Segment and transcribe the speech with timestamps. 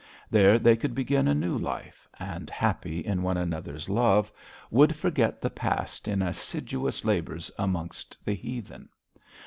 [0.31, 4.31] There they could begin a new life, and, happy in one another's love,
[4.71, 8.89] would forget the past in assiduous labours amongst the heathen.